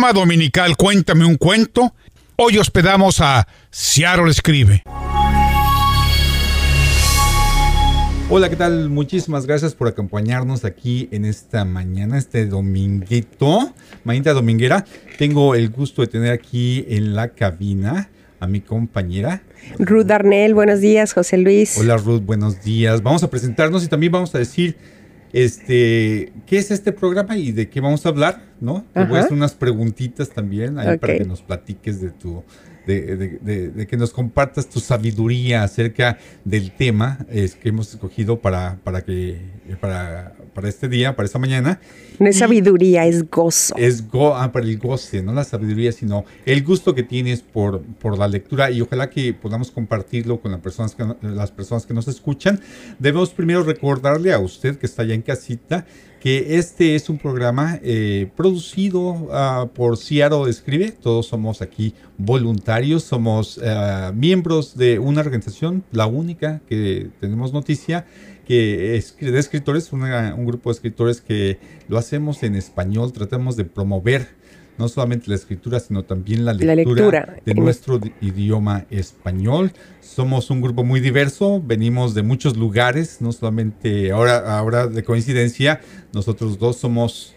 [0.00, 1.92] programa dominical Cuéntame un cuento.
[2.36, 4.82] Hoy hospedamos a Seattle Escribe.
[8.30, 8.88] Hola, ¿qué tal?
[8.88, 13.74] Muchísimas gracias por acompañarnos aquí en esta mañana, este dominguito,
[14.04, 14.86] mañana dominguera.
[15.18, 18.08] Tengo el gusto de tener aquí en la cabina
[18.38, 19.42] a mi compañera.
[19.78, 21.76] Ruth Darnell, buenos días, José Luis.
[21.76, 23.02] Hola Ruth, buenos días.
[23.02, 24.78] Vamos a presentarnos y también vamos a decir
[25.32, 28.42] este, ¿qué es este programa y de qué vamos a hablar?
[28.60, 28.84] ¿No?
[28.92, 32.42] Te voy a hacer unas preguntitas también ahí para que nos platiques de tu
[32.86, 39.02] de, que nos compartas tu sabiduría acerca del tema es, que hemos escogido para, para,
[39.02, 39.38] que,
[39.80, 41.80] para, para este día, para esta mañana.
[42.18, 43.74] No es sabiduría, es gozo.
[43.76, 47.82] Es go, ah, para el goce, no la sabiduría, sino el gusto que tienes por,
[47.82, 51.94] por la lectura y ojalá que podamos compartirlo con las personas, que, las personas que
[51.94, 52.60] nos escuchan.
[52.98, 55.86] Debemos primero recordarle a usted que está allá en casita
[56.20, 60.92] que este es un programa eh, producido ah, por Ciaro Escribe.
[60.92, 68.06] Todos somos aquí voluntarios, somos ah, miembros de una organización, la única que tenemos noticia,
[68.46, 73.64] que es de escritores, un grupo de escritores que lo hacemos en español, tratamos de
[73.64, 74.39] promover
[74.80, 79.72] no solamente la escritura, sino también la lectura, de nuestro idioma español.
[80.00, 85.82] Somos un grupo muy diverso, venimos de muchos lugares, no solamente ahora, ahora de coincidencia,
[86.14, 87.34] nosotros dos somos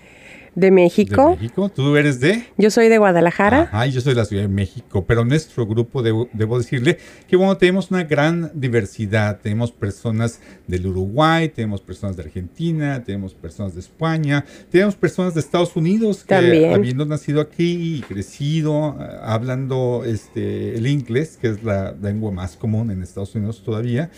[0.56, 1.30] de México.
[1.32, 1.70] De México.
[1.70, 2.46] ¿Tú eres de?
[2.58, 3.64] Yo soy de Guadalajara.
[3.64, 5.06] Ajá, yo soy de la Ciudad de México.
[5.06, 9.40] Pero nuestro grupo, debo, decirle que bueno, tenemos una gran diversidad.
[9.42, 15.40] Tenemos personas del Uruguay, tenemos personas de Argentina, tenemos personas de España, tenemos personas de
[15.40, 21.64] Estados Unidos que habiendo nacido aquí y crecido, eh, hablando este, el inglés, que es
[21.64, 24.09] la lengua más común en Estados Unidos todavía.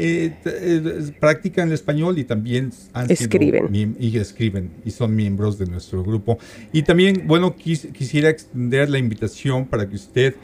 [0.00, 2.70] Eh, eh, practican el español y también
[3.08, 3.96] escriben.
[3.98, 6.38] y escriben y son miembros de nuestro grupo.
[6.72, 10.36] Y también, bueno, quisiera extender la invitación para que usted,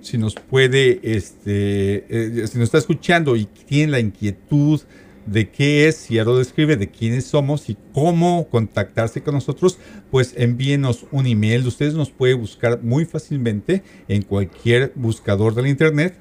[0.00, 4.80] si nos puede, este, eh, si nos está escuchando y tiene la inquietud
[5.26, 9.78] de qué es Ciaro Escribe, de quiénes somos y cómo contactarse con nosotros,
[10.10, 11.66] pues envíenos un email.
[11.66, 16.16] Ustedes nos pueden buscar muy fácilmente en cualquier buscador del internet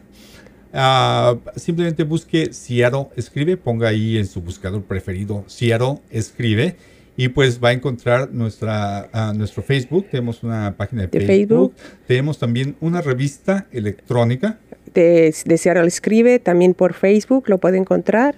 [0.73, 6.75] Ah, simplemente busque Seattle Escribe, ponga ahí en su buscador preferido Seattle Escribe
[7.15, 10.07] y pues va a encontrar nuestra, uh, nuestro Facebook.
[10.09, 11.73] Tenemos una página de, Facebook.
[12.07, 14.57] Tenemos también una revista electrónica.
[14.93, 18.35] De, de Seattle Escribe, también por Facebook lo puede encontrar.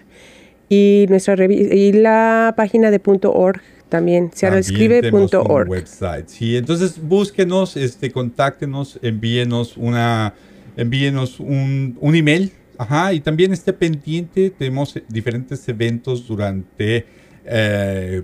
[0.67, 5.69] Y, nuestra y la página de .org también, seattleescribe.org.
[5.69, 6.27] website.
[6.27, 10.33] Sí, entonces búsquenos, este, contáctenos, envíenos una
[10.77, 12.51] envíenos un, un email.
[12.77, 17.05] Ajá, y también esté pendiente, tenemos diferentes eventos durante,
[17.45, 18.21] eh,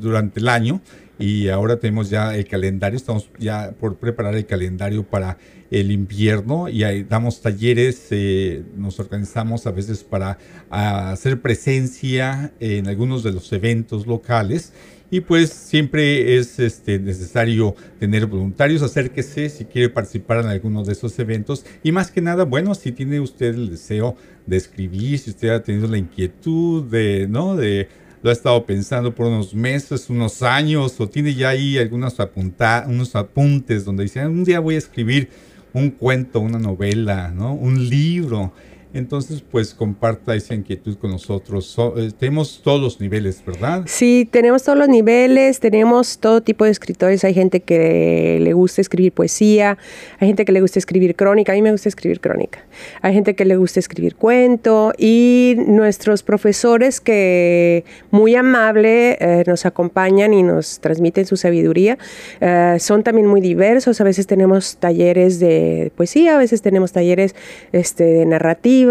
[0.00, 0.80] durante el año
[1.18, 5.38] y ahora tenemos ya el calendario, estamos ya por preparar el calendario para
[5.70, 10.38] el invierno y ahí damos talleres, eh, nos organizamos a veces para
[10.70, 14.72] hacer presencia en algunos de los eventos locales
[15.14, 20.92] y pues siempre es este, necesario tener voluntarios, acérquese si quiere participar en alguno de
[20.92, 25.30] esos eventos y más que nada, bueno, si tiene usted el deseo de escribir, si
[25.30, 27.54] usted ha tenido la inquietud de, ¿no?
[27.54, 27.86] De,
[28.24, 32.84] lo ha estado pensando por unos meses, unos años, o tiene ya ahí algunos apunta,
[32.88, 35.28] unos apuntes donde dice, un día voy a escribir
[35.74, 37.54] un cuento, una novela, ¿no?
[37.54, 38.52] Un libro.
[38.94, 41.76] Entonces, pues comparta esa inquietud con nosotros.
[41.96, 43.82] Eh, tenemos todos los niveles, ¿verdad?
[43.86, 47.24] Sí, tenemos todos los niveles, tenemos todo tipo de escritores.
[47.24, 49.78] Hay gente que le gusta escribir poesía,
[50.20, 52.64] hay gente que le gusta escribir crónica, a mí me gusta escribir crónica.
[53.02, 59.66] Hay gente que le gusta escribir cuento y nuestros profesores que muy amable eh, nos
[59.66, 61.98] acompañan y nos transmiten su sabiduría
[62.40, 64.00] eh, son también muy diversos.
[64.00, 67.34] A veces tenemos talleres de poesía, a veces tenemos talleres
[67.72, 68.83] este, de narrativa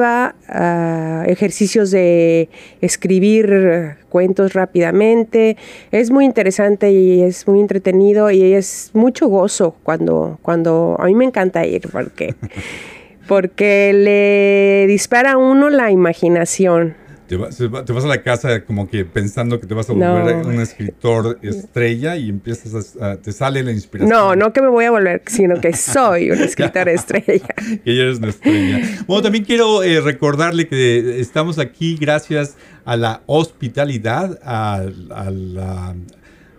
[1.28, 2.50] Ejercicios de
[2.82, 5.58] escribir cuentos rápidamente.
[5.92, 11.16] Es muy interesante y es muy entretenido y es mucho gozo cuando, cuando a mí
[11.16, 12.36] me encanta ir porque,
[13.28, 17.03] porque le dispara a uno la imaginación.
[17.38, 21.40] Te, vas a la casa como que pensando que te vas a volver un escritor
[21.42, 24.10] estrella y empiezas a, te sale la inspiración.
[24.10, 27.56] No, no que me voy a volver, sino que soy un escritor estrella.
[27.84, 28.82] que eres una estrella.
[29.08, 35.96] Bueno, también quiero eh, recordarle que estamos aquí gracias a la hospitalidad, a, la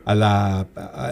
[0.04, 0.66] a la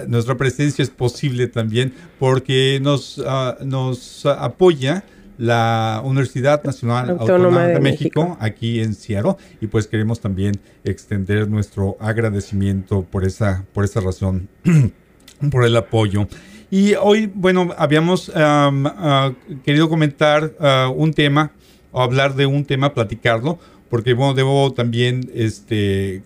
[0.06, 5.04] nuestra presencia es posible también porque nos, ah, nos apoya
[5.42, 10.54] la Universidad Nacional Autónoma, de, México, aquí en Seattle y pues queremos también
[10.84, 14.48] extender nuestro agradecimiento por esa por esa razón.
[15.50, 16.28] por el apoyo.
[16.70, 19.34] Y hoy, bueno, habíamos um, uh,
[19.64, 21.52] querido comentar uh, un tema,
[21.90, 23.58] o hablar de un tema, platicarlo,
[23.90, 26.22] porque bueno, debo también, este,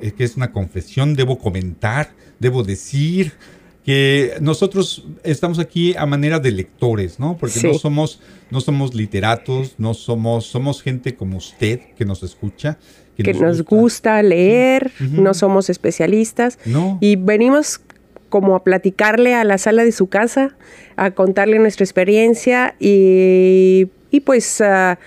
[0.00, 3.34] es que es una confesión, debo comentar, debo decir
[3.84, 7.36] que nosotros estamos aquí a manera de lectores, ¿no?
[7.36, 7.66] Porque Sí.
[7.66, 8.20] no somos,
[8.50, 12.78] no somos literatos, no somos, somos gente como usted que nos escucha,
[13.16, 16.58] Que nos gusta leer, no somos especialistas.
[16.64, 16.98] No.
[17.00, 17.80] Y venimos
[18.30, 20.56] como a platicarle a la sala de su casa,
[20.96, 24.98] a contarle nuestra experiencia y, y pues a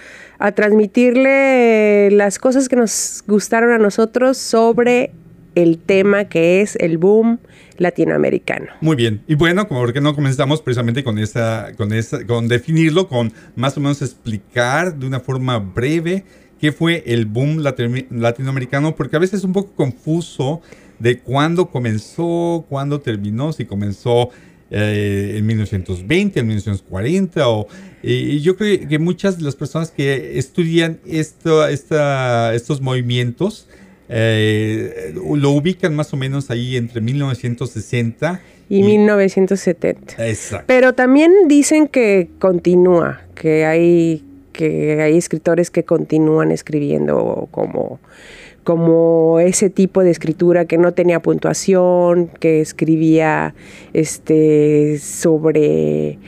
[0.53, 5.11] transmitirle las cosas que nos gustaron a nosotros sobre
[5.55, 7.39] el tema que es el boom
[7.77, 8.67] latinoamericano.
[8.81, 9.21] Muy bien.
[9.27, 13.81] Y bueno, porque no comenzamos precisamente con esa, con esa, con definirlo, con más o
[13.81, 16.23] menos explicar de una forma breve
[16.59, 20.61] qué fue el boom latino- latinoamericano, porque a veces es un poco confuso
[20.99, 24.29] de cuándo comenzó, cuándo terminó, si comenzó
[24.71, 27.67] eh, en 1920, en 1940, o,
[28.01, 33.67] y yo creo que muchas de las personas que estudian esto, esta, estos movimientos
[34.09, 40.27] eh, lo ubican más o menos ahí entre 1960 Y 1970.
[40.27, 40.65] Exacto.
[40.67, 44.23] Pero también dicen que continúa, que hay,
[44.53, 47.99] que hay escritores que continúan escribiendo como,
[48.63, 53.55] como ese tipo de escritura que no tenía puntuación, que escribía
[53.93, 56.19] este, sobre...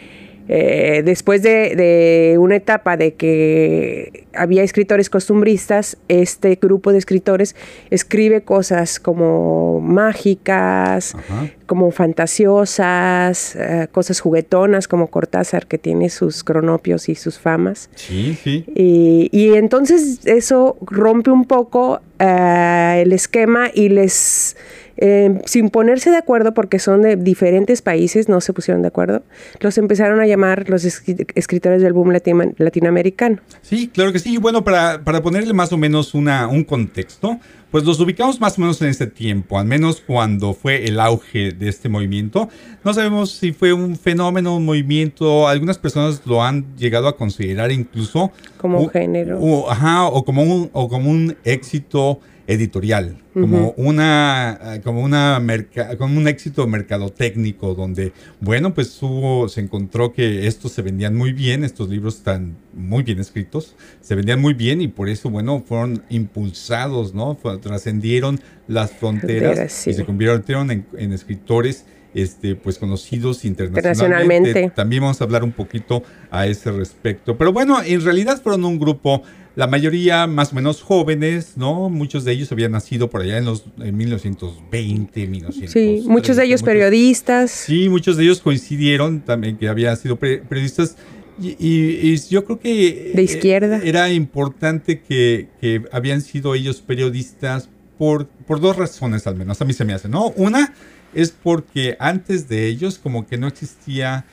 [0.50, 7.56] eh, después de, de una etapa de que había escritores costumbristas, este grupo de escritores
[7.90, 11.50] escribe cosas como mágicas, Ajá.
[11.66, 17.90] como fantasiosas, eh, cosas juguetonas como Cortázar que tiene sus cronopios y sus famas.
[17.96, 18.66] Sí, sí.
[18.76, 24.56] Y, y entonces eso rompe un poco eh, el esquema y les,
[24.98, 29.24] eh, sin ponerse de acuerdo, porque son de diferentes países, no se pusieron de acuerdo,
[29.60, 33.38] los empezaron a llamar los escri- escritores del boom latima- latinoamericano.
[33.62, 34.34] Sí, claro que sí.
[34.34, 37.40] Y bueno, para, para ponerle más o menos una, un contexto,
[37.72, 41.52] pues los ubicamos más o menos en ese tiempo, al menos cuando fue el auge
[41.52, 42.48] de este movimiento.
[42.86, 47.72] No sabemos si fue un fenómeno, un movimiento, algunas personas lo han llegado a considerar
[47.74, 49.40] incluso Como un- género.
[49.42, 55.38] o- ajá, o como un, o como un éxito editorial, como una, eh, como una
[55.40, 61.14] merca- como un éxito mercadotécnico, donde, bueno, pues hubo, se encontró que estos se vendían
[61.16, 65.30] muy bien, estos libros están muy bien escritos, se vendían muy bien y por eso,
[65.30, 67.38] bueno, fueron impulsados, ¿no?
[67.62, 69.90] Trascendieron las fronteras Fronteras, sí.
[69.90, 71.86] y se convirtieron en, en escritores.
[72.14, 74.50] Este, pues conocidos internacionalmente.
[74.50, 74.76] Internacionalmente.
[74.76, 76.02] También vamos a hablar un poquito
[76.32, 77.38] a ese respecto.
[77.38, 79.22] Pero bueno, en realidad fueron un grupo,
[79.58, 81.90] la mayoría más o menos jóvenes, ¿no?
[81.90, 85.74] Muchos de ellos habían nacido por allá en los en 1920, 1930.
[86.04, 87.50] Sí, muchos de ellos muchos- periodistas.
[87.52, 90.96] Sí, muchos de ellos coincidieron también que habían sido periodistas.
[91.42, 93.12] Y, y- y yo creo que...
[93.16, 93.82] De eh, izquierda.
[93.84, 97.68] Era importante que, que habían sido ellos periodistas
[97.98, 100.30] por, por dos razones al menos, a mí se me hace, ¿no?
[100.36, 100.74] Una
[101.16, 104.26] es porque antes de ellos como que no existía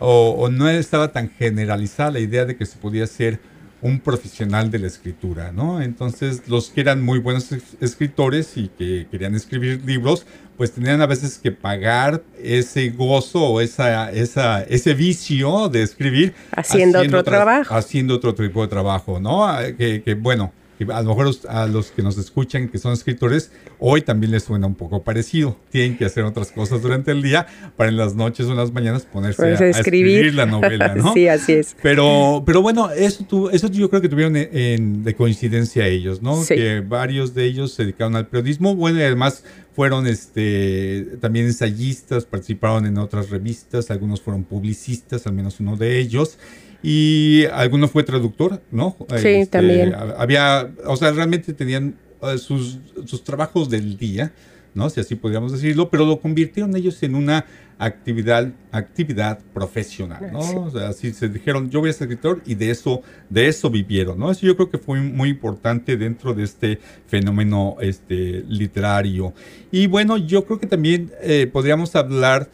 [0.00, 3.38] o, o no estaba tan generalizada la idea de que se podía ser
[3.82, 5.82] un profesional de la escritura, ¿no?
[5.82, 10.24] Entonces los que eran muy buenos es- escritores y que querían escribir libros,
[10.56, 16.32] pues tenían a veces que pagar ese gozo o esa, esa, ese vicio de escribir.
[16.52, 17.74] Haciendo otro trabajo.
[17.74, 19.44] Haciendo otro tipo de trabajo, ¿no?
[19.46, 20.52] Ah, Que, que, bueno,
[20.86, 24.44] que a lo mejor a los que nos escuchan que son escritores, hoy también les
[24.44, 25.56] suena un poco parecido.
[25.70, 27.46] Tienen que hacer otras cosas durante el día
[27.76, 30.06] para en las noches o en las mañanas ponerse Pues a, a escribir.
[30.16, 31.12] escribir la novela, ¿no?
[31.14, 31.76] sí, así es.
[31.82, 36.22] Pero, pero bueno, eso, tu- eso yo creo que tuvieron en- en- de coincidencia ellos,
[36.22, 36.42] ¿no?
[36.42, 36.54] Sí.
[36.54, 38.74] Que varios de ellos se dedicaron al periodismo.
[38.74, 45.32] Bueno, y además fueron este, también ensayistas, participaron en otras revistas, algunos fueron publicistas, al
[45.34, 46.38] menos uno de ellos.
[46.82, 48.96] Y alguno fue traductor, ¿no?
[49.18, 49.94] Sí, también.
[49.94, 54.32] ha- Había, o sea, realmente tenían eh, sus, sus trabajos del día,
[54.74, 54.90] ¿no?
[54.90, 57.44] Si así podríamos decirlo, pero lo convirtieron ellos en una
[57.78, 60.42] actividad, actividad profesional, ¿no?
[60.42, 60.54] Sí.
[60.56, 63.70] O sea, así se dijeron, yo voy a ser escritor y de eso, de eso
[63.70, 64.30] vivieron, ¿no?
[64.30, 69.34] Eso yo creo que fue muy importante dentro de este fenómeno este, literario.
[69.72, 72.48] Y bueno, yo creo que también eh, podríamos hablar,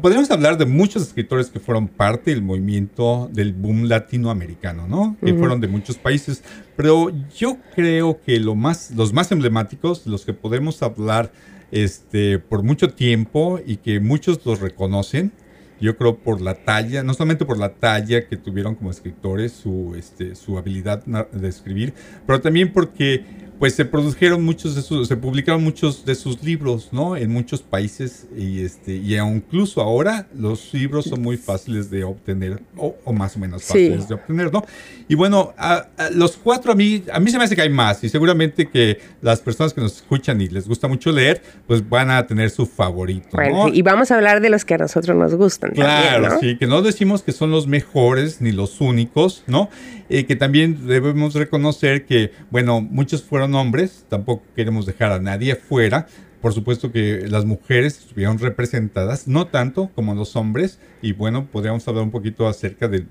[0.00, 5.16] podríamos hablar de muchos escritores que fueron parte del movimiento del boom latinoamericano, ¿no?
[5.24, 6.42] Que fueron de muchos países.
[6.76, 11.32] Pero yo creo que lo más, los más emblemáticos, los que podemos hablar
[11.70, 15.32] este, por mucho tiempo y que muchos los reconocen,
[15.80, 19.94] yo creo por la talla, no solamente por la talla que tuvieron como escritores, su,
[19.96, 21.92] este, su habilidad de escribir,
[22.26, 23.24] pero también porque
[23.58, 27.16] pues se produjeron muchos de sus, se publicaron muchos de sus libros, ¿no?
[27.16, 32.60] En muchos países y este y incluso ahora los libros son muy fáciles de obtener
[32.76, 34.64] o, más o menos fáciles de obtener, ¿no?
[35.08, 35.54] Y bueno,
[36.12, 38.98] los cuatro a mí a mí se me hace que hay más y seguramente que
[39.22, 42.66] las personas que nos escuchan y les gusta mucho leer, pues van a tener su
[42.66, 45.72] favorito, bueno, y vamos a hablar de los que a nosotros nos gustan.
[45.72, 49.68] Claro, sí, que no decimos que son los mejores ni los únicos, ¿no?
[50.08, 55.56] Eh, que también debemos reconocer que, bueno, muchos fueron hombres, tampoco queremos dejar a nadie
[55.56, 56.06] fuera.
[56.40, 61.88] Por supuesto que las mujeres estuvieron representadas, no tanto como los hombres, y bueno, podríamos
[61.88, 63.08] hablar un poquito acerca del,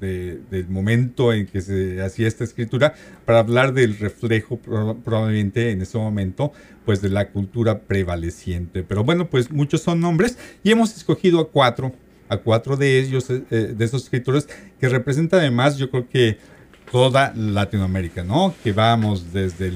[0.00, 2.94] del momento en que se hacía esta escritura,
[3.26, 6.52] para hablar del reflejo probablemente en ese momento,
[6.86, 8.82] pues de la cultura prevaleciente.
[8.82, 11.92] Pero bueno, pues muchos son hombres y hemos escogido a cuatro
[12.30, 16.38] a cuatro de ellos, eh, de esos escritores, que representan además, yo creo que
[16.90, 18.54] toda Latinoamérica, ¿no?
[18.64, 19.72] Que vamos desde,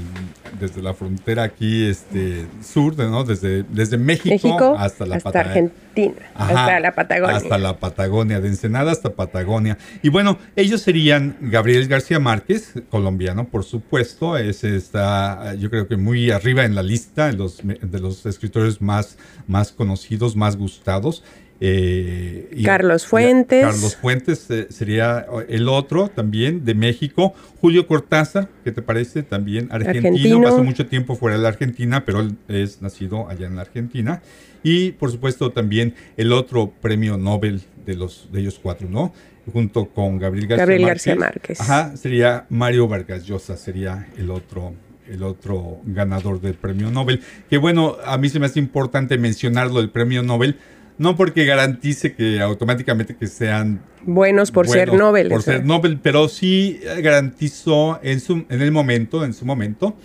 [0.58, 3.24] desde la frontera aquí este, sur, ¿no?
[3.24, 7.36] Desde, desde México, hasta la hasta Argentina, hasta la Patagonia.
[7.36, 9.78] Hasta la Patagonia, de Ensenada hasta Patagonia.
[10.02, 14.36] Y bueno, ellos serían Gabriel García Márquez, colombiano, por supuesto.
[14.36, 18.82] Ese está, yo creo que muy arriba en la lista de los, de los escritores
[18.82, 21.22] más, más conocidos, más gustados.
[21.60, 23.64] Eh, Carlos Fuentes.
[23.64, 27.34] Carlos Fuentes eh, sería el otro también de México.
[27.60, 29.22] Julio Cortázar, ¿qué te parece?
[29.22, 30.42] También argentino.
[30.42, 34.22] Pasó mucho tiempo fuera de la Argentina, pero él es nacido allá en la Argentina.
[34.62, 39.12] Y por supuesto también el otro premio Nobel de, los, de ellos cuatro, ¿no?
[39.52, 41.60] Junto con Gabriel García Gabriel García Márquez.
[41.60, 44.74] Ajá, sería Mario Vargas Llosa, sería el otro
[45.06, 47.20] el otro ganador del premio Nobel.
[47.50, 50.56] Que bueno, a mí se me hace importante mencionarlo, el premio Nobel,
[50.98, 55.28] no porque garantice que automáticamente que sean buenos por ser Nobel.
[55.28, 59.96] Por ser Nobel, pero sí garantizó en, su, en el momento, en su momento,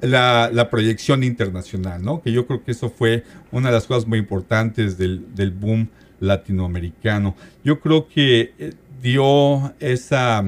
[0.00, 2.22] la, proyección internacional, ¿no?
[2.22, 5.88] Que yo creo que eso fue una de las cosas muy importantes del, boom
[6.20, 7.34] latinoamericano.
[7.64, 10.44] Yo creo que eh, dio esa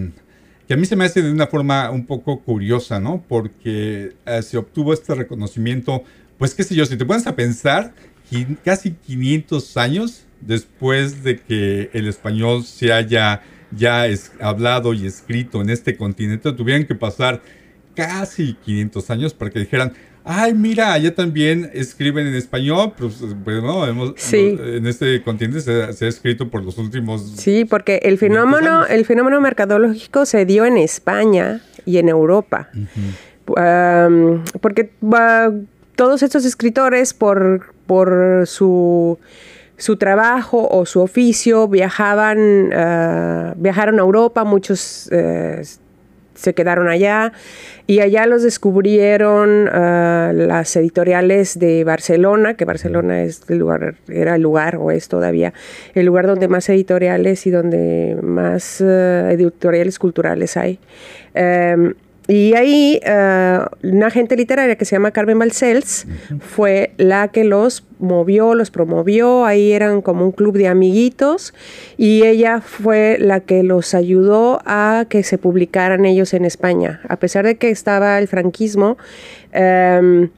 [0.66, 3.25] que a mí se me hace de una forma un poco curiosa, ¿no?
[3.28, 6.02] Porque eh, se obtuvo este reconocimiento,
[6.38, 7.94] pues qué sé yo, si te pones a pensar,
[8.64, 14.06] casi 500 años después de que el español se haya ya
[14.40, 17.42] hablado y escrito en este continente, tuvieran que pasar
[17.95, 19.92] casi 500 años para que dijeran,
[20.25, 26.49] ay, mira, allá también escriben en español, pues bueno, en este continente se, ha escrito
[26.49, 27.35] por los últimos...
[27.37, 32.68] Sí, porque el fenómeno, el fenómeno mercadológico se dio en España y en Europa.
[34.61, 34.90] porque
[35.96, 39.18] todos estos escritores, por por su,
[39.76, 45.62] su trabajo o su oficio, viajaban, uh, viajaron a Europa, muchos uh,
[46.34, 47.32] se quedaron allá
[47.86, 54.34] y allá los descubrieron uh, las editoriales de Barcelona, que Barcelona es el lugar, era
[54.34, 55.54] el lugar o es todavía
[55.94, 60.78] el lugar donde más editoriales y donde más editoriales culturales hay.
[61.34, 61.94] Um,
[62.28, 66.06] y ahí uh, una agente literaria que se llama Carmen Balcells
[66.40, 71.54] fue la que los movió, los promovió, ahí eran como un club de amiguitos
[71.97, 77.00] y ella fue la que los ayudó a que se publicaran ellos en España.
[77.09, 78.99] A pesar de que estaba el franquismo,
[79.54, 80.28] um,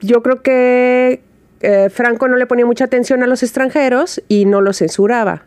[0.00, 1.20] yo creo que
[1.62, 5.44] uh, Franco no le ponía mucha atención a los extranjeros y no los censuraba.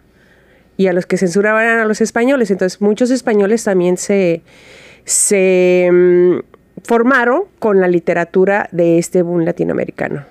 [0.79, 2.51] Y a los que censuraban a los españoles.
[2.51, 4.43] Entonces muchos españoles también se
[5.03, 6.37] se mm,
[6.83, 10.25] formaron con la literatura de este boom latinoamericano.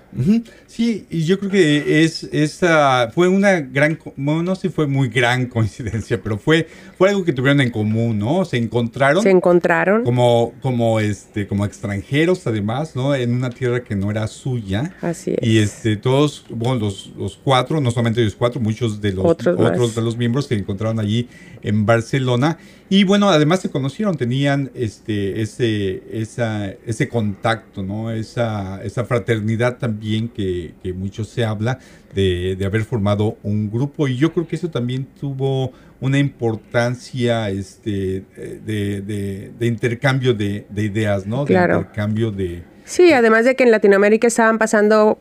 [0.66, 4.86] Sí, y yo creo que es esa fue una gran, bueno, no sé si fue
[4.86, 8.44] muy gran coincidencia, pero fue, fue algo que tuvieron en común, ¿no?
[8.44, 9.22] Se encontraron.
[9.22, 10.04] Se encontraron.
[10.04, 13.14] Como, como, este, como extranjeros, además, ¿no?
[13.14, 14.94] En una tierra que no era suya.
[15.02, 15.46] Así es.
[15.46, 19.58] Y este, todos, bueno, los, los cuatro, no solamente los cuatro, muchos de los otros,
[19.60, 21.28] otros de los miembros se encontraron allí
[21.62, 22.58] en Barcelona.
[22.90, 28.10] Y bueno, además se conocieron, tenían este, ese, esa, ese contacto, ¿no?
[28.10, 31.78] Esa, esa fraternidad también que, que mucho se habla
[32.14, 34.08] de, de, haber formado un grupo.
[34.08, 38.24] Y yo creo que eso también tuvo una importancia este,
[38.64, 41.44] de, de, intercambio de, ideas, ¿no?
[41.44, 42.62] De intercambio de...
[42.84, 45.18] Sí, además de que en Latinoamérica estaban pasando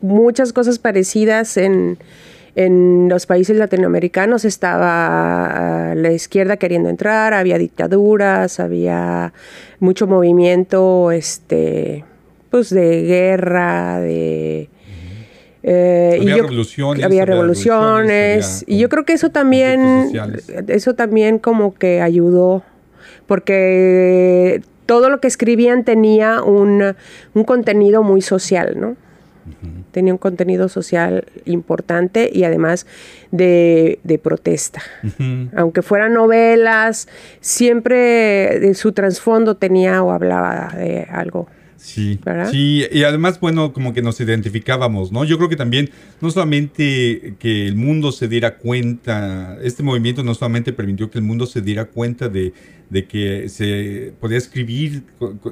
[0.00, 1.98] muchas cosas parecidas en
[2.64, 9.32] en los países latinoamericanos estaba la izquierda queriendo entrar, había dictaduras, había
[9.78, 12.04] mucho movimiento este
[12.50, 14.68] pues de guerra, de
[15.62, 20.10] eh, había, revoluciones, había, revoluciones, y yo creo que eso también
[20.68, 22.62] eso también como que ayudó
[23.26, 26.96] porque todo lo que escribían tenía un,
[27.34, 28.96] un contenido muy social, ¿no?
[29.90, 32.86] Tenía un contenido social importante y además
[33.30, 34.82] de, de protesta.
[35.56, 37.08] Aunque fueran novelas,
[37.40, 41.48] siempre de su trasfondo tenía o hablaba de algo
[41.80, 42.20] Sí,
[42.50, 45.24] sí, y además, bueno, como que nos identificábamos, ¿no?
[45.24, 45.88] Yo creo que también,
[46.20, 51.24] no solamente que el mundo se diera cuenta, este movimiento no solamente permitió que el
[51.24, 52.52] mundo se diera cuenta de,
[52.90, 55.04] de que se podía escribir,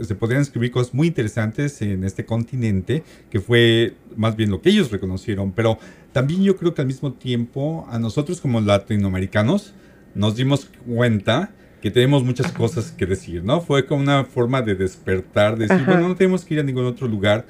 [0.03, 4.69] se podían escribir cosas muy interesantes en este continente, que fue más bien lo que
[4.69, 5.79] ellos reconocieron, pero
[6.13, 9.73] también yo creo que al mismo tiempo a nosotros como latinoamericanos
[10.15, 13.61] nos dimos cuenta que tenemos muchas cosas que decir, ¿no?
[13.61, 16.87] Fue como una forma de despertar, de decir, bueno, no tenemos que ir a ningún
[16.87, 17.47] otro lugar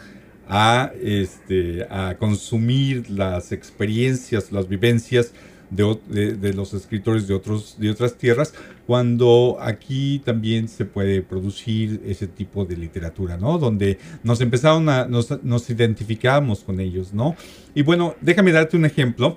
[0.48, 5.32] a, este, a consumir las experiencias, las vivencias
[5.70, 8.54] de, de, los escritores de, otros, de otras tierras,
[8.86, 13.58] cuando aquí también se puede producir ese tipo de literatura, ¿no?
[13.58, 17.36] Donde nos empezaron a, nos, nos identificamos con ellos, ¿no?
[17.74, 19.36] Y bueno, déjame darte un ejemplo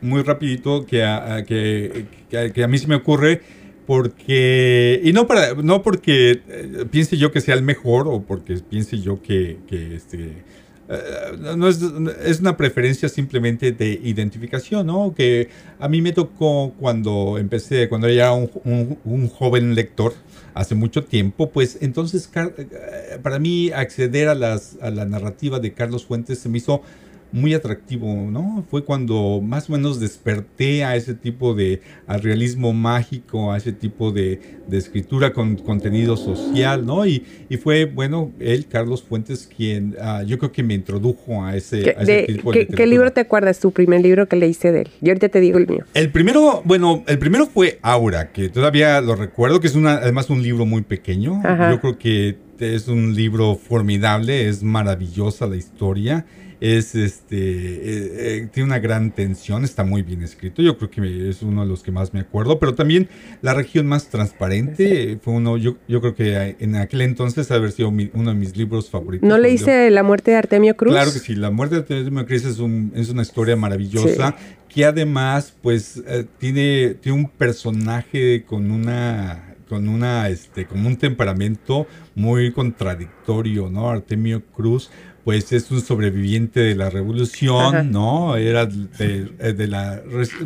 [0.00, 3.42] muy rapidito que a, que, que a mí se me ocurre
[3.88, 8.56] porque y no para no porque eh, piense yo que sea el mejor o porque
[8.56, 9.56] piense yo que,
[9.94, 10.44] este
[10.90, 11.80] eh, no es,
[12.22, 15.14] es, una preferencia simplemente de identificación, ¿no?
[15.14, 20.12] Que a mí me tocó cuando empecé, cuando era un, un, un joven lector,
[20.52, 25.72] hace mucho tiempo, pues entonces eh, para mí acceder a, las, a la narrativa de
[25.72, 26.82] Carlos Fuentes se me hizo
[27.32, 28.64] muy atractivo, ¿no?
[28.70, 33.72] Fue cuando más o menos desperté a ese tipo de al realismo mágico, a ese
[33.72, 37.06] tipo de, de escritura con contenido social, ¿no?
[37.06, 41.56] Y, y, fue, bueno, él, Carlos Fuentes, quien uh, yo creo que me introdujo a
[41.56, 44.36] ese, a ese de, tipo de ¿qué, ¿Qué libro te acuerdas, tu primer libro que
[44.36, 44.88] leíste de él?
[45.00, 45.84] Yo ahorita te digo el mío.
[45.94, 50.30] El primero, bueno, el primero fue Aura, que todavía lo recuerdo, que es una, además
[50.30, 51.40] un libro muy pequeño.
[51.44, 51.70] Ajá.
[51.70, 56.24] Yo creo que es un libro formidable, es maravillosa la historia
[56.60, 60.62] es este eh, eh, tiene una gran tensión, está muy bien escrito.
[60.62, 63.08] Yo creo que es uno de los que más me acuerdo, pero también
[63.42, 65.56] la región más transparente fue uno.
[65.56, 69.28] Yo, yo creo que en aquel entonces haber sido mi, uno de mis libros favoritos.
[69.28, 70.92] ¿No leíste La muerte de Artemio Cruz?
[70.92, 74.44] Claro que sí, La muerte de Artemio Cruz es, un, es una historia maravillosa sí.
[74.68, 80.96] que además, pues, eh, tiene, tiene un personaje con una con una este como un
[80.96, 83.90] temperamento muy contradictorio, ¿no?
[83.90, 84.90] Artemio Cruz
[85.28, 87.82] pues es un sobreviviente de la revolución, Ajá.
[87.82, 88.36] ¿no?
[88.36, 90.00] Era de, de, la,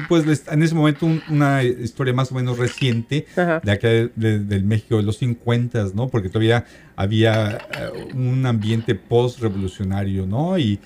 [0.09, 3.61] pues en ese momento un, una historia más o menos reciente Ajá.
[3.63, 6.09] de acá de, de, del México de los 50, ¿no?
[6.09, 6.65] Porque todavía
[6.97, 7.61] había
[8.13, 10.59] uh, un ambiente post-revolucionario, ¿no?
[10.59, 10.81] Y,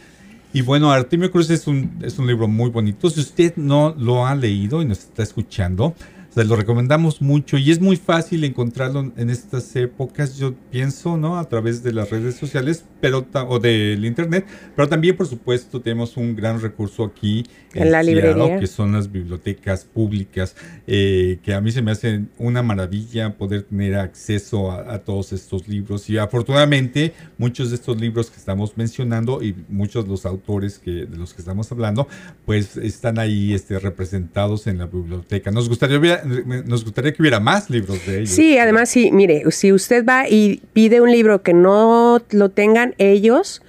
[0.53, 3.09] y bueno, Artemio Cruz es un, es un libro muy bonito.
[3.09, 5.94] Si usted no lo ha leído y nos está escuchando,
[6.37, 11.38] se lo recomendamos mucho y es muy fácil encontrarlo en estas épocas, yo pienso, ¿no?
[11.38, 16.18] A través de las redes sociales pero o del internet, pero también, por supuesto, tenemos
[16.18, 21.61] un gran recurso aquí en, la librería, que son las bibliotecas públicas, eh, que a
[21.62, 26.18] mí se me hace una maravilla poder tener acceso a, a, todos estos libros y
[26.18, 31.16] afortunadamente muchos de estos libros que estamos mencionando y muchos de los autores que de
[31.16, 32.09] los que estamos hablando,
[32.44, 35.51] pues están ahí este, representados en la biblioteca.
[35.51, 38.31] Nos gustaría nos gustaría que hubiera más libros de ellos.
[38.31, 42.95] Sí, además, sí, mire, si usted va y pide un libro que no lo tengan
[42.99, 43.62] ellos,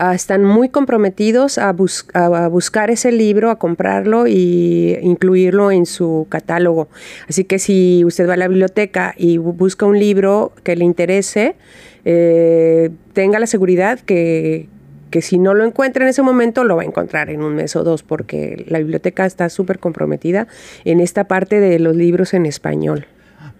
[0.00, 5.86] uh, están muy comprometidos a, bus a, buscar ese libro, a comprarlo y incluirlo en
[5.86, 6.88] su catálogo.
[7.28, 11.56] Así que si usted va a la biblioteca y busca un libro que le interese,
[12.04, 14.68] eh, tenga la seguridad que,
[15.14, 17.76] que si no lo encuentra en ese momento, lo va a encontrar en un mes
[17.76, 20.48] o dos, porque la biblioteca está súper comprometida
[20.84, 23.06] en esta parte de los libros en español.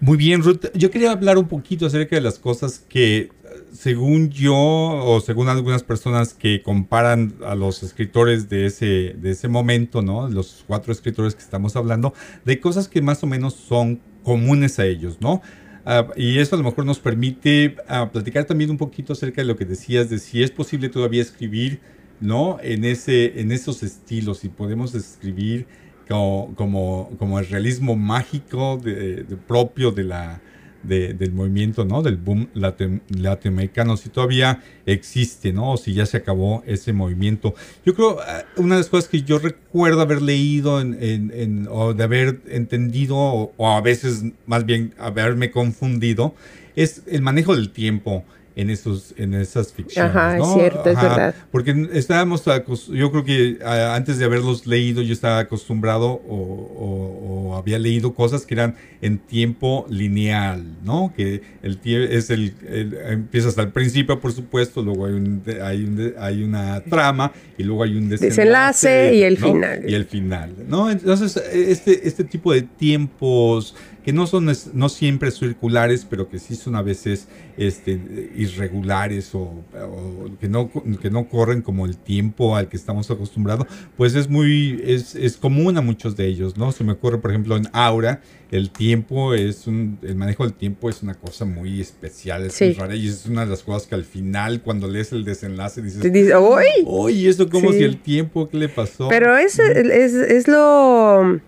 [0.01, 0.65] Muy bien, Ruth.
[0.75, 3.29] Yo quería hablar un poquito acerca de las cosas que,
[3.73, 9.47] según yo, o según algunas personas que comparan a los escritores de ese, de ese
[9.47, 10.29] momento, ¿no?
[10.29, 12.15] Los cuatro escritores que estamos hablando,
[12.45, 15.41] de cosas que más o menos son comunes a ellos, ¿no?
[15.87, 19.47] Uh, y eso a lo mejor nos permite uh, platicar también un poquito acerca de
[19.47, 21.81] lo que decías, de si es posible todavía escribir,
[22.21, 22.59] ¿no?
[22.63, 25.67] En, ese, en esos estilos, si podemos escribir
[26.09, 30.41] como, como, como el realismo mágico de, de propio de la,
[30.87, 32.03] de, del movimiento, ¿no?
[32.03, 35.73] Del boom latinoamericano, si todavía existe, ¿no?
[35.73, 37.55] O si ya se acabó ese movimiento.
[37.85, 41.69] Yo creo, ah, una de las cosas que yo recuerdo haber leído en, en, en,
[41.71, 46.35] o de haber entendido, o, o, a veces más bien haberme confundido,
[46.77, 48.25] es el manejo del tiempo
[48.57, 50.15] en esos en esas ficciones.
[50.15, 50.45] Ajá, ¿no?
[50.47, 51.35] es cierto, es verdad.
[51.51, 52.45] Porque estábamos,
[52.89, 57.79] yo creo que ah, antes de haberlos leído, yo estaba acostumbrado o, o- o había
[57.79, 61.13] leído cosas que eran en tiempo lineal, ¿no?
[61.17, 65.85] Que el es el, el- empieza hasta el principio, por supuesto, luego hay, un, hay,
[65.85, 69.47] un hay una trama y luego hay un desenlace, Desenlace y el ¿no?
[69.47, 69.85] final.
[69.91, 70.91] Y el final, ¿no?
[70.91, 76.55] Entonces, este, este tipo de tiempos que no son no siempre circulares, pero que sí
[76.57, 77.93] son a veces este,
[78.37, 83.67] irregulares o, o que, no, que no corren como el tiempo al que estamos acostumbrados,
[83.97, 86.71] pues es muy, es, es común a muchos de ellos, ¿no?
[86.73, 90.89] Se me ocurre, por ejemplo, en Aura, el tiempo es un, el manejo del tiempo
[90.91, 92.67] es una cosa muy especial, es Sí.
[92.67, 95.83] muy rara y es una de las cosas que al final, cuando lees el desenlace,
[95.83, 97.27] dices, dice, "Uy".
[97.27, 97.79] Esto como Sí.
[97.79, 99.09] si el tiempo, ¿qué le pasó?
[99.09, 101.41] Pero es, es, es lo,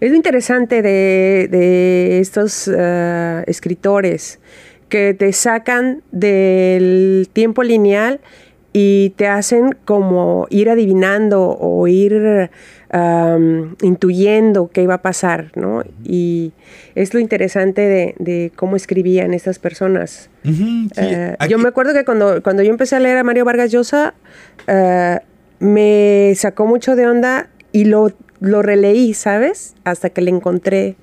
[0.00, 4.38] es lo interesante de, de estos eh, escritores
[4.88, 8.20] que te sacan del tiempo lineal
[8.72, 12.50] y te hacen como ir adivinando o ir
[13.82, 15.82] intuyendo qué iba a pasar, ¿no?
[16.04, 16.52] Y
[16.94, 20.30] es lo interesante de, de cómo escribían estas personas.
[20.94, 21.00] Sí,
[21.38, 24.14] aquí- yo me acuerdo que cuando, cuando yo empecé a leer a Mario Vargas Llosa,
[24.66, 25.18] eh,
[25.58, 29.74] me sacó mucho de onda y lo, lo releí, ¿sabes?
[29.84, 30.96] Hasta que le encontré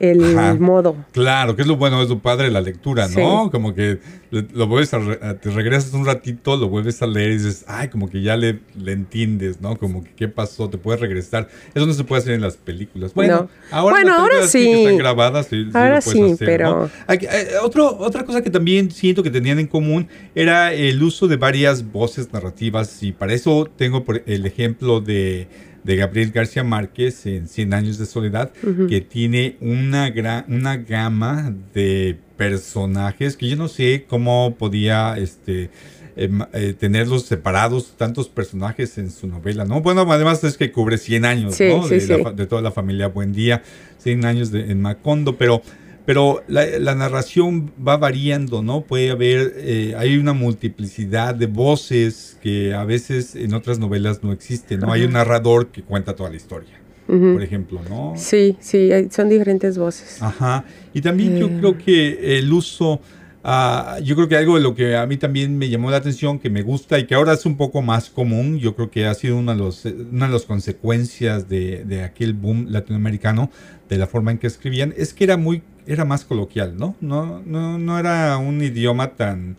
[0.00, 0.54] el Ajá.
[0.54, 0.96] modo.
[1.12, 3.44] Claro, que es lo bueno, es lo padre de la lectura, ¿no?
[3.44, 3.50] Sí.
[3.50, 4.00] Como que
[4.32, 7.88] lo vuelves a, re- te regresas un ratito, lo vuelves a leer y dices, ay,
[7.88, 9.76] como que ya le, le entiendes, ¿no?
[9.76, 11.48] Como que qué pasó, te puedes regresar.
[11.74, 13.12] Eso no se puede hacer en las películas.
[13.12, 13.48] Bueno, No.
[13.70, 14.64] ahora, Bueno, ahora sí.
[14.64, 16.90] que están grabadas, sí, sí lo Ahora puedes sí, hacer, pero- ¿no?
[17.06, 21.28] Aquí, eh, otro, otra cosa que también siento que tenían en común era el uso
[21.28, 25.46] de varias voces narrativas y para eso tengo el ejemplo de,
[25.84, 28.50] de Gabriel García Márquez en Cien años de soledad,
[28.88, 32.18] que tiene una, gran, una gama de
[32.50, 35.70] personajes que yo no sé cómo podía este,
[36.16, 39.80] em, eh, tenerlos separados, tantos personajes en su novela, ¿no?
[39.80, 41.82] Bueno, además es que cubre 100 años, Sí, ¿no?
[41.86, 42.36] sí, de, la sí.
[42.36, 43.62] de toda la familia Buendía,
[43.98, 45.62] 100 años de- en Macondo, pero,
[46.04, 48.82] pero la, la narración va variando, ¿no?
[48.82, 54.32] Puede haber, eh, hay una multiplicidad de voces que a veces en otras novelas no
[54.32, 54.92] existen, ¿no?
[54.92, 58.14] Hay un narrador que cuenta toda la historia, Por ejemplo, ¿no?
[58.16, 60.22] Sí, sí, son diferentes voces.
[60.22, 60.64] Ajá.
[60.94, 61.56] Y también yo Eh.
[61.58, 63.00] creo que el uso,
[63.44, 66.38] ah, yo creo que algo de lo que a mí también me llamó la atención,
[66.38, 69.14] que me gusta y que ahora es un poco más común, yo creo que ha
[69.14, 73.50] sido una de, los, una de las consecuencias de, de aquel boom latinoamericano,
[73.90, 76.94] de la forma en que escribían, es que era muy, era más coloquial, ¿no?
[77.02, 79.56] No, no, no era un idioma tan...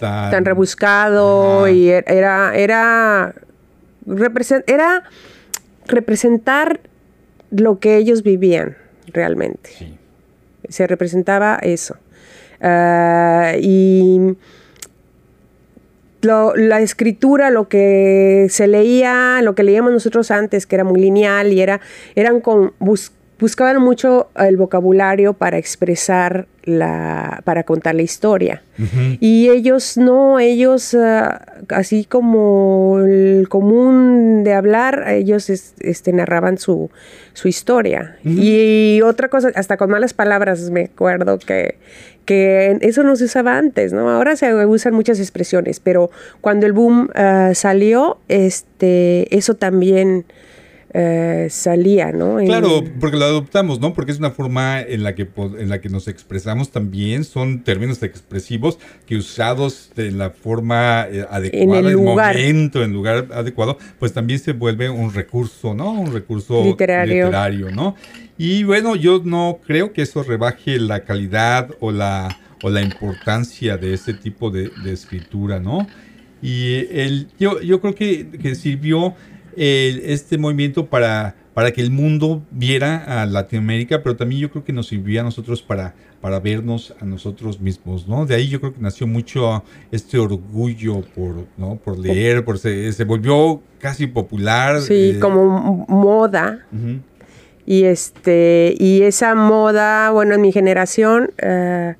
[0.00, 3.34] Tan, Tan rebuscado y er- era, era,
[4.04, 5.04] represen- era
[5.86, 6.80] representar
[7.50, 9.70] lo que ellos vivían realmente.
[9.78, 9.98] Sí.
[10.68, 11.96] se representaba eso.
[12.60, 14.36] Ah, y
[16.22, 21.00] lo- la escritura, lo que se leía, lo que leíamos nosotros antes, que era muy
[21.00, 21.80] lineal y era,
[22.14, 28.62] eran con, bus- buscaban mucho el vocabulario para expresar la, para contar la historia.
[29.20, 36.56] Y ellos no, ellos, ah, así como el común de hablar, ellos es- este, narraban
[36.56, 36.88] su,
[37.32, 38.16] su historia.
[38.24, 41.78] Y otra cosa, hasta con malas palabras, me acuerdo que,
[42.24, 44.08] que eso no se usaba antes, ¿no?
[44.08, 50.24] Ahora se usan muchas expresiones, pero cuando el boom ah, salió, este, eso también
[50.94, 52.38] eh, salía, ¿no?
[52.38, 53.94] En- Claro, porque lo adoptamos, ¿no?
[53.94, 55.26] Porque es una forma en la que
[55.58, 61.24] en la que nos expresamos también, son términos expresivos que usados en la forma eh,
[61.30, 62.34] adecuada, En el lugar.
[62.36, 65.92] momento, en lugar adecuado, pues también se vuelve un recurso, ¿no?
[65.92, 67.24] Un recurso Literario.
[67.26, 67.96] literario, ¿no?
[68.36, 73.76] Y bueno, yo no creo que eso rebaje la calidad o la o la importancia
[73.76, 75.88] de ese tipo de, de escritura, ¿no?
[76.40, 79.14] Y el, yo, yo creo que, que sirvió
[79.56, 84.72] este movimiento para, para que el mundo viera a Latinoamérica, pero también yo creo que
[84.72, 88.26] nos sirvió a nosotros para, para vernos a nosotros mismos, ¿no?
[88.26, 91.76] De ahí yo creo que nació mucho este orgullo por, ¿no?
[91.76, 94.80] por leer, por se, se volvió casi popular.
[94.80, 96.66] Sí, eh, como moda.
[97.66, 101.94] Y este, y esa moda, bueno, en mi generación eh,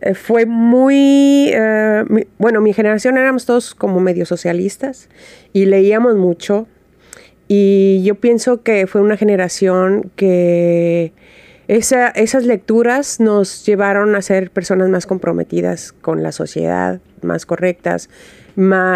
[0.00, 2.04] eh, fue muy, eh,
[2.38, 5.08] bueno, mi generación éramos todos como medio socialistas
[5.52, 6.66] y leíamos mucho.
[7.48, 11.12] Y yo pienso que fue una generación que
[11.68, 18.08] esa- esas lecturas nos llevaron a ser personas más comprometidas con la sociedad, más correctas,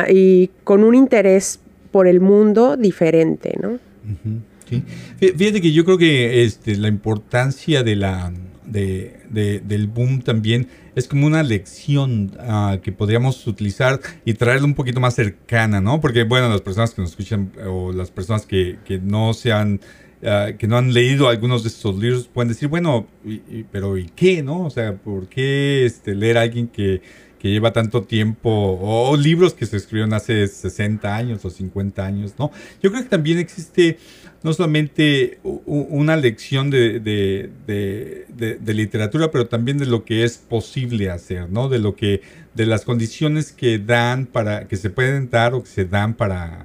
[0.09, 1.59] y con un interés
[1.90, 3.79] por el mundo diferente, ¿no?
[4.69, 4.83] Sí.
[5.21, 8.33] Fí- Fíjate que yo creo que este, la importancia de la,
[9.35, 15.01] del boom también es como una lección ah, que podríamos utilizar y traerla un poquito
[15.01, 16.01] más cercana, ¿no?
[16.01, 19.81] Porque, bueno, las personas que nos escuchan o las personas que, que no se han
[20.27, 23.07] Ah, que no han leído algunos de estos libros pueden decir, bueno,
[23.70, 24.42] pero ¿y qué?
[24.42, 24.64] ¿No?
[24.64, 27.03] O sea, ¿por qué este, leer a alguien que,
[27.45, 32.33] que lleva tanto tiempo o, libros que se escribieron hace 60 años o 50 años,
[32.39, 32.51] ¿no?
[32.83, 33.99] Yo creo que también existe
[34.43, 37.51] no solamente una lección de, de,
[38.35, 41.69] de, literatura, pero también de lo que es posible hacer, ¿no?
[41.69, 42.23] De lo que,
[42.55, 46.65] de las condiciones que dan para, que se pueden dar o que se dan para,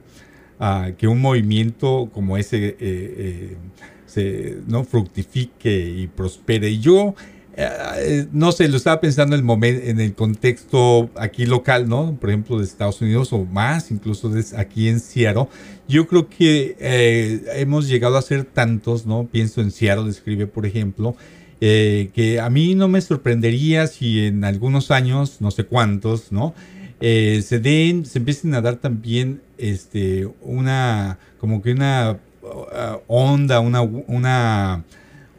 [0.97, 3.57] que un movimiento como ese eh, eh,
[4.05, 6.69] se no fructifique y prospere.
[6.69, 7.15] Y yo
[7.61, 12.17] eh, no sé, lo estaba pensando en el, momento, en el contexto aquí local, ¿no?
[12.19, 15.47] Por ejemplo, de Estados Unidos o más, incluso aquí en Seattle.
[15.87, 16.75] Yo creo que
[17.55, 19.27] hemos llegado a ser tantos, ¿no?
[19.31, 21.15] Pienso en Seattle, escribe, por ejemplo,
[21.59, 26.53] que a mí no me sorprendería si en algunos años, no sé cuántos, ¿no?
[27.01, 33.61] Eh, se den, se empiecen a dar también este, una, como que una uh, onda,
[33.61, 34.83] una, una,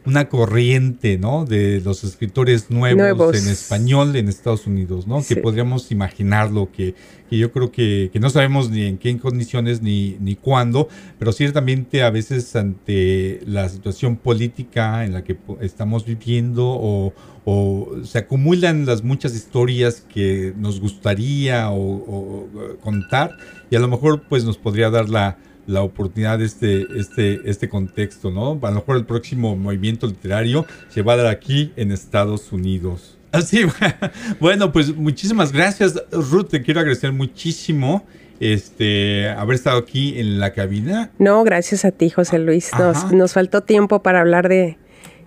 [0.05, 1.45] una corriente, ¿no?
[1.45, 5.23] De los escritores nuevos, en español en Estados Unidos, ¿no?
[5.23, 6.95] Que podríamos imaginarlo, que,
[7.29, 10.87] que yo creo que, que, no sabemos ni en qué condiciones ni, ni cuándo,
[11.19, 17.13] pero ciertamente a veces ante la situación política en la que estamos viviendo o,
[17.45, 22.47] o se acumulan las muchas historias que nos gustaría o,
[22.81, 23.35] contar
[23.69, 27.69] y a lo mejor pues nos podría dar la, la oportunidad de este, este, este
[27.69, 28.59] contexto, ¿no?
[28.61, 33.17] A lo mejor el próximo movimiento literario se va a dar aquí en Estados Unidos.
[33.31, 33.63] Así,
[34.39, 38.05] bueno, pues muchísimas gracias, Ruth, te quiero agradecer muchísimo
[38.41, 41.11] este haber estado aquí en la cabina.
[41.19, 42.71] No, gracias a ti, José Luis.
[42.77, 44.77] Nos, nos faltó tiempo para hablar de,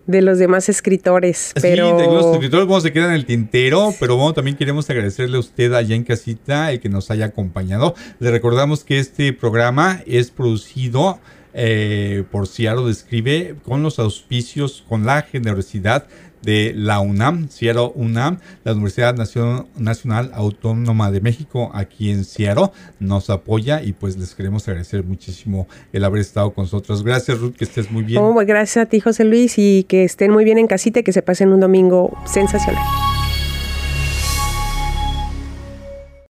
[0.07, 1.53] de los demás escritores.
[1.61, 1.99] Pero...
[1.99, 5.37] Sí, de los escritores vamos se quedar en el tintero, pero bueno, también queremos agradecerle
[5.37, 7.95] a usted allá en casita el que nos haya acompañado.
[8.19, 11.19] Le recordamos que este programa es producido
[11.55, 16.07] eh, por Ciaro Describe con los auspicios, con la generosidad
[16.45, 23.31] de la UNAM, Seattle UNAM, la Universidad Nacional Autónoma de México, aquí en Seattle, nos
[23.31, 27.03] apoya y pues les queremos agradecer muchísimo el haber estado con nosotros.
[27.03, 28.23] Gracias Ruth, que estés muy bien.
[28.23, 31.13] Oh, gracias a ti José Luis y que estén muy bien en casita y que
[31.13, 32.85] se pasen un domingo sensacional.